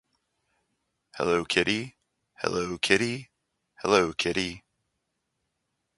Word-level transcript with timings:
Hello, 1.13 1.45
kitty. 1.45 1.95
Hello, 2.33 2.79
kitty. 2.79 3.29
Hello, 3.83 4.13
kitty. 4.13 4.63